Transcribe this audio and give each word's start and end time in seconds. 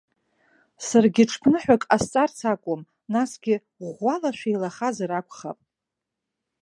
Саргьы 0.87 1.23
ҽԥныҳәак 1.31 1.83
ҟасҵарц 1.89 2.37
акәым, 2.51 2.81
насгьы 3.13 3.55
ӷәӷәала 3.83 4.31
шәеилахазар 4.37 5.11
акәхап?! 5.19 5.59